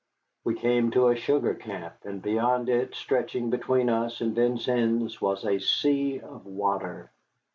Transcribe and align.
We 0.43 0.55
came 0.55 0.89
to 0.93 1.09
a 1.09 1.15
sugar 1.15 1.53
camp, 1.53 1.93
and 2.05 2.23
beyond 2.23 2.69
it, 2.69 2.95
stretching 2.95 3.51
between 3.51 3.87
us 3.87 4.19
and 4.19 4.33
Vincennes, 4.33 5.21
was 5.21 5.45
a 5.45 5.59
sea 5.59 6.19
of 6.19 6.47
water. 6.47 7.11